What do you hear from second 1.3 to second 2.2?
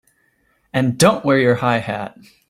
your high hat!